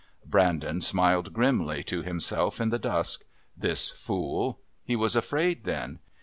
Brandon 0.25 0.81
smiled 0.81 1.31
grimly 1.31 1.83
to 1.83 2.01
himself 2.01 2.59
in 2.59 2.69
the 2.69 2.79
dusk. 2.79 3.23
This 3.55 3.91
fool! 3.91 4.59
He 4.83 4.95
was 4.95 5.15
afraid 5.15 5.63
then. 5.63 5.99